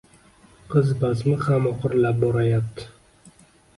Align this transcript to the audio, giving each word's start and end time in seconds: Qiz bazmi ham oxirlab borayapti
Qiz 0.71 0.93
bazmi 1.03 1.35
ham 1.43 1.67
oxirlab 1.73 2.21
borayapti 2.25 2.89